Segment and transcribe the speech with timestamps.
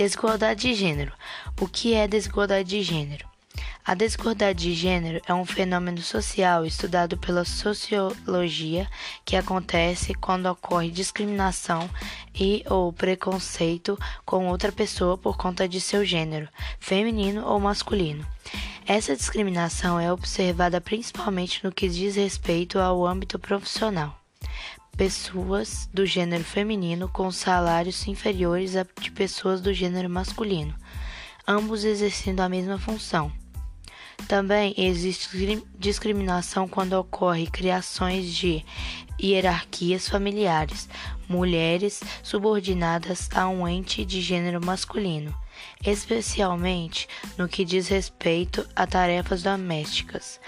[0.00, 1.12] Desigualdade de gênero.
[1.60, 3.28] O que é desigualdade de gênero?
[3.84, 8.88] A desigualdade de gênero é um fenômeno social estudado pela sociologia
[9.26, 11.86] que acontece quando ocorre discriminação
[12.34, 18.26] e ou preconceito com outra pessoa por conta de seu gênero, feminino ou masculino.
[18.86, 24.19] Essa discriminação é observada principalmente no que diz respeito ao âmbito profissional
[24.96, 30.74] pessoas do gênero feminino com salários inferiores a de pessoas do gênero masculino,
[31.46, 33.32] ambos exercendo a mesma função.
[34.28, 38.64] Também existe discriminação quando ocorre criações de
[39.20, 40.88] hierarquias familiares,
[41.28, 45.34] mulheres subordinadas a um ente de gênero masculino,
[45.84, 50.40] especialmente no que diz respeito a tarefas domésticas.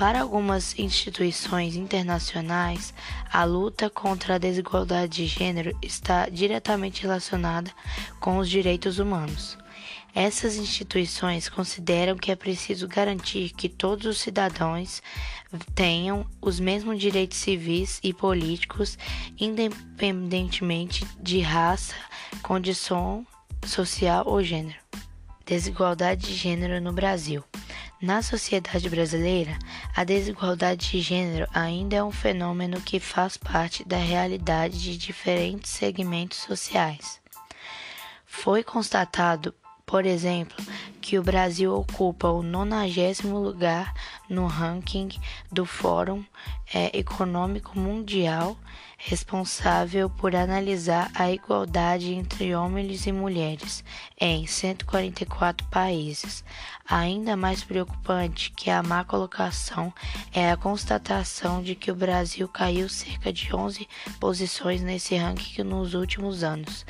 [0.00, 2.94] Para algumas instituições internacionais,
[3.30, 7.70] a luta contra a desigualdade de gênero está diretamente relacionada
[8.18, 9.58] com os direitos humanos.
[10.14, 15.02] Essas instituições consideram que é preciso garantir que todos os cidadãos
[15.74, 18.96] tenham os mesmos direitos civis e políticos,
[19.38, 21.94] independentemente de raça,
[22.42, 23.26] condição
[23.66, 24.78] social ou gênero.
[25.44, 27.44] Desigualdade de gênero no Brasil.
[28.00, 29.58] Na sociedade brasileira,
[29.94, 35.70] a desigualdade de gênero ainda é um fenômeno que faz parte da realidade de diferentes
[35.70, 37.20] segmentos sociais.
[38.24, 39.54] Foi constatado,
[39.90, 40.56] por exemplo,
[41.00, 43.92] que o Brasil ocupa o 90 lugar
[44.28, 45.08] no ranking
[45.50, 46.24] do Fórum
[46.72, 48.56] é, Econômico Mundial
[48.96, 53.82] responsável por analisar a igualdade entre homens e mulheres
[54.20, 56.44] em 144 países.
[56.88, 59.92] Ainda mais preocupante que a má colocação
[60.32, 63.88] é a constatação de que o Brasil caiu cerca de 11
[64.20, 66.86] posições nesse ranking nos últimos anos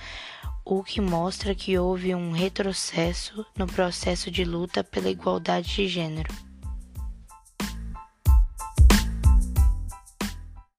[0.65, 6.50] o que mostra que houve um retrocesso no processo de luta pela igualdade de gênero.